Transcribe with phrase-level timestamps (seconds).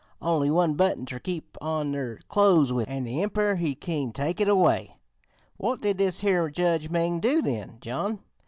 [0.19, 4.41] Only one button ter keep on their clothes with, an' the Emprer he kin take
[4.41, 4.97] it away!
[5.57, 8.19] What did this here Judge Ming do then, John?